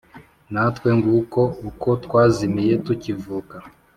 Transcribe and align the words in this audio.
Natwe 0.53 0.89
nguko 0.97 1.41
uko 1.69 1.89
twazimiye 2.03 2.73
tukivuka, 2.85 3.55